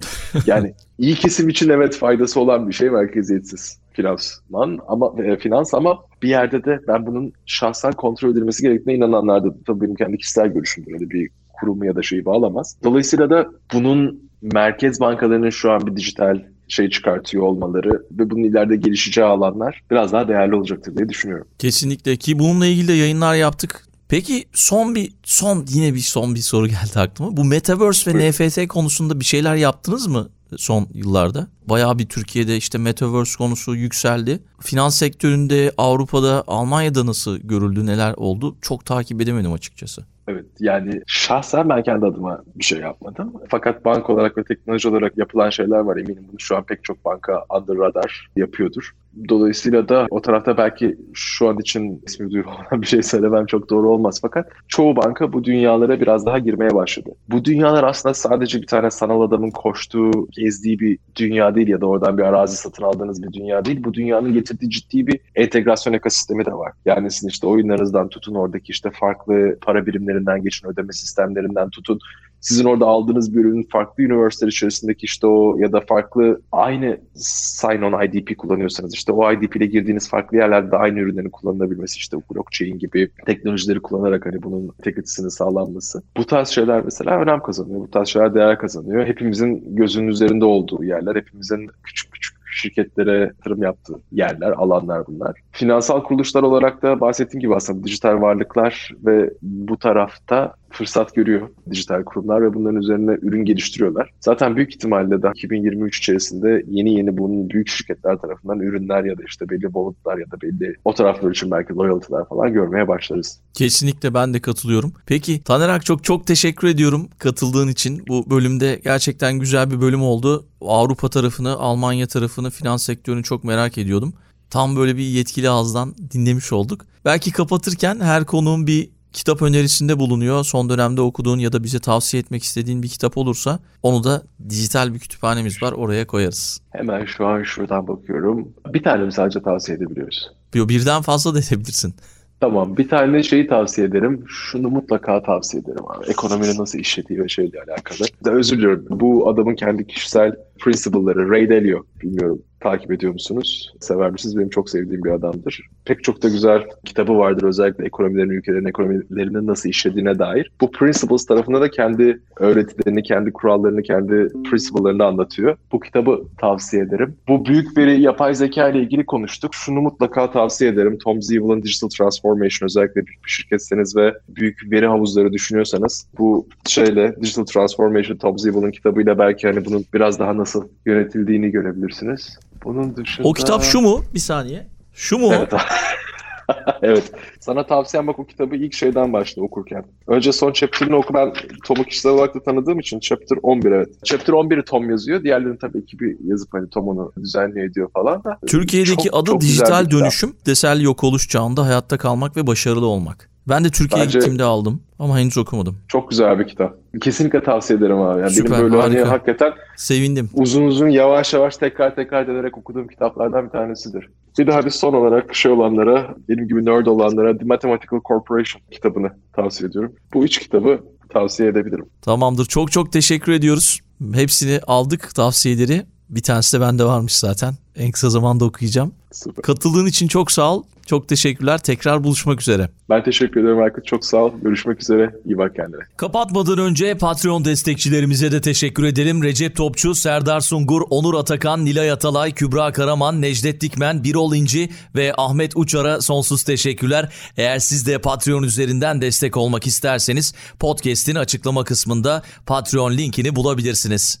[0.46, 5.98] Yani iyi kesim için evet faydası olan bir şey merkeziyetsiz finansman ama e, finans ama
[6.22, 10.48] bir yerde de ben bunun şahsen kontrol edilmesi gerektiğine inananlar da tabii benim kendi kişisel
[10.48, 10.92] görüşümdür.
[10.92, 12.76] Öyle bir kurumu ya da şeyi bağlamaz.
[12.84, 18.76] Dolayısıyla da bunun merkez bankalarının şu an bir dijital şey çıkartıyor olmaları ve bunun ileride
[18.76, 21.46] gelişeceği alanlar biraz daha değerli olacaktır diye düşünüyorum.
[21.58, 23.84] Kesinlikle ki bununla ilgili de yayınlar yaptık.
[24.08, 27.36] Peki son bir son yine bir son bir soru geldi aklıma.
[27.36, 28.30] Bu Metaverse ve Buyurun.
[28.30, 31.48] NFT konusunda bir şeyler yaptınız mı son yıllarda?
[31.66, 34.40] Bayağı bir Türkiye'de işte Metaverse konusu yükseldi.
[34.60, 40.04] Finans sektöründe Avrupa'da Almanya'da nasıl görüldü neler oldu çok takip edemedim açıkçası.
[40.28, 43.32] Evet yani şahsen ben kendi adıma bir şey yapmadım.
[43.48, 47.04] Fakat bank olarak ve teknoloji olarak yapılan şeyler var eminim bunu şu an pek çok
[47.04, 48.94] banka under radar yapıyordur.
[49.28, 53.90] Dolayısıyla da o tarafta belki şu an için ismi duyulan bir şey söylemem çok doğru
[53.90, 54.18] olmaz.
[54.22, 57.10] Fakat çoğu banka bu dünyalara biraz daha girmeye başladı.
[57.28, 61.86] Bu dünyalar aslında sadece bir tane sanal adamın koştuğu, gezdiği bir dünya değil ya da
[61.86, 63.84] oradan bir arazi satın aldığınız bir dünya değil.
[63.84, 66.72] Bu dünyanın getirdiği ciddi bir entegrasyon ekosistemi de var.
[66.84, 71.98] Yani sizin işte oyunlarınızdan tutun oradaki işte farklı para birimlerinden geçin ödeme sistemlerinden tutun
[72.40, 78.04] sizin orada aldığınız bir ürünün farklı üniversiteler içerisindeki işte o ya da farklı aynı sign-on
[78.04, 83.10] IDP kullanıyorsanız işte o IDP ile girdiğiniz farklı yerlerde aynı ürünlerin kullanılabilmesi işte blockchain gibi
[83.26, 86.02] teknolojileri kullanarak hani bunun integritesinin sağlanması.
[86.16, 87.80] Bu tarz şeyler mesela önem kazanıyor.
[87.80, 89.06] Bu tarz şeyler değer kazanıyor.
[89.06, 95.40] Hepimizin gözünün üzerinde olduğu yerler, hepimizin küçük küçük şirketlere yatırım yaptığı yerler, alanlar bunlar.
[95.52, 102.04] Finansal kuruluşlar olarak da bahsettiğim gibi aslında dijital varlıklar ve bu tarafta fırsat görüyor dijital
[102.04, 104.10] kurumlar ve bunların üzerine ürün geliştiriyorlar.
[104.20, 109.22] Zaten büyük ihtimalle de 2023 içerisinde yeni yeni bunun büyük şirketler tarafından ürünler ya da
[109.28, 113.40] işte belli walletlar ya da belli o taraflar için belki loyalty'ler falan görmeye başlarız.
[113.54, 114.92] Kesinlikle ben de katılıyorum.
[115.06, 118.02] Peki Taner Akçok çok teşekkür ediyorum katıldığın için.
[118.08, 120.46] Bu bölümde gerçekten güzel bir bölüm oldu.
[120.60, 124.14] Avrupa tarafını, Almanya tarafını, finans sektörünü çok merak ediyordum.
[124.50, 126.86] Tam böyle bir yetkili ağızdan dinlemiş olduk.
[127.04, 130.44] Belki kapatırken her konuğun bir kitap önerisinde bulunuyor.
[130.44, 134.94] Son dönemde okuduğun ya da bize tavsiye etmek istediğin bir kitap olursa onu da dijital
[134.94, 136.60] bir kütüphanemiz var oraya koyarız.
[136.70, 138.48] Hemen şu an şuradan bakıyorum.
[138.72, 140.30] Bir tane mi sadece tavsiye edebiliyoruz?
[140.54, 141.94] Birden fazla da edebilirsin.
[142.40, 142.76] Tamam.
[142.76, 144.24] Bir tane şeyi tavsiye ederim.
[144.28, 146.06] Şunu mutlaka tavsiye ederim abi.
[146.10, 148.08] Ekonominin nasıl işlediği ve şeyle alakalı.
[148.24, 148.86] Özür diliyorum.
[148.90, 151.30] Bu adamın kendi kişisel principle'ları.
[151.30, 151.82] Ray Dalio.
[152.02, 153.72] Bilmiyorum takip ediyor musunuz?
[153.80, 154.36] Sever misiniz?
[154.36, 155.60] Benim çok sevdiğim bir adamdır.
[155.84, 160.50] Pek çok da güzel kitabı vardır özellikle ekonomilerin, ülkelerin ekonomilerinin nasıl işlediğine dair.
[160.60, 165.56] Bu Principles tarafında da kendi öğretilerini, kendi kurallarını, kendi principle'larını anlatıyor.
[165.72, 167.16] Bu kitabı tavsiye ederim.
[167.28, 169.54] Bu büyük veri, yapay zeka ile ilgili konuştuk.
[169.54, 170.98] Şunu mutlaka tavsiye ederim.
[170.98, 177.44] Tom Zeevill'ın Digital Transformation özellikle bir şirketseniz ve büyük veri havuzları düşünüyorsanız bu şeyle Digital
[177.44, 180.47] Transformation Tom Zeevill'ın kitabıyla belki hani bunun biraz daha nasıl
[180.86, 182.38] yönetildiğini görebilirsiniz.
[182.64, 183.28] Bunun dışında...
[183.28, 184.04] O kitap şu mu?
[184.14, 184.66] Bir saniye.
[184.92, 185.32] Şu mu?
[185.34, 185.52] Evet.
[186.82, 187.12] evet.
[187.40, 189.84] Sana tavsiyem bak o kitabı ilk şeyden başla okurken.
[190.06, 191.14] Önce son chapter'ını oku.
[191.14, 191.32] Ben
[191.64, 193.88] Tom'u kişisel olarak da tanıdığım için chapter 11 evet.
[194.04, 195.22] Chapter 11'i Tom yazıyor.
[195.22, 198.38] Diğerlerini tabii ki bir yazıp hani Tom onu düzenliyor ediyor falan da.
[198.46, 203.30] Türkiye'deki Çok- adı çok dijital dönüşüm, desel yok oluş çağında hayatta kalmak ve başarılı olmak.
[203.48, 205.76] Ben de Türkiye'ye Bence- gittiğimde aldım ama henüz okumadım.
[205.88, 206.74] Çok güzel bir kitap.
[207.00, 208.20] Kesinlikle tavsiye ederim abi.
[208.20, 209.10] Yani Süper, benim böyle hani harika.
[209.10, 210.30] hakikaten Sevindim.
[210.34, 214.08] uzun uzun yavaş yavaş tekrar tekrar ederek okuduğum kitaplardan bir tanesidir.
[214.38, 219.10] Bir daha bir son olarak şey olanlara, benim gibi nerd olanlara The Mathematical Corporation kitabını
[219.32, 219.92] tavsiye ediyorum.
[220.14, 221.86] Bu üç kitabı tavsiye edebilirim.
[222.02, 222.44] Tamamdır.
[222.46, 223.80] Çok çok teşekkür ediyoruz.
[224.14, 225.86] Hepsini aldık tavsiyeleri.
[226.10, 227.54] Bir tanesi de bende varmış zaten.
[227.76, 228.92] En kısa zamanda okuyacağım.
[229.12, 229.42] Süper.
[229.42, 230.62] Katıldığın için çok sağ ol.
[230.88, 231.58] Çok teşekkürler.
[231.58, 232.68] Tekrar buluşmak üzere.
[232.90, 233.86] Ben teşekkür ederim Aykut.
[233.86, 234.32] Çok sağ ol.
[234.42, 235.10] Görüşmek üzere.
[235.26, 235.80] İyi bak kendine.
[235.96, 239.22] Kapatmadan önce Patreon destekçilerimize de teşekkür edelim.
[239.22, 245.12] Recep Topçu, Serdar Sungur, Onur Atakan, Nilay Atalay, Kübra Karaman, Necdet Dikmen, Birol İnci ve
[245.16, 247.12] Ahmet Uçar'a sonsuz teşekkürler.
[247.36, 254.20] Eğer siz de Patreon üzerinden destek olmak isterseniz podcast'in açıklama kısmında Patreon linkini bulabilirsiniz.